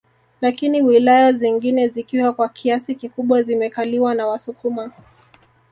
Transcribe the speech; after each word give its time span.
Lakini 0.41 0.81
wilaya 0.81 1.31
zingine 1.33 1.87
zikiwa 1.87 2.33
kwa 2.33 2.49
kiasi 2.49 2.95
kikubwa 2.95 3.43
zimekaliwa 3.43 4.15
na 4.15 4.27
wasukuma 4.27 4.91